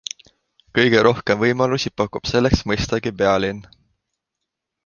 Kõige 0.77 1.03
rohkem 1.07 1.43
võimalusi 1.43 1.93
pakub 2.03 2.31
selleks 2.31 2.65
mõistagi 2.71 3.15
pealinn. 3.21 3.65